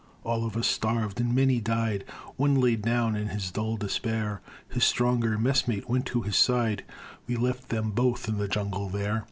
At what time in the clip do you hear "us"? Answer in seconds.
0.57-0.65